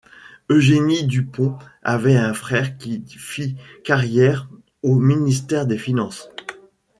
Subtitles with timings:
[0.49, 4.49] Eugénie Dupont avait un frère qui fit carrière
[4.81, 6.29] au Ministère des finances.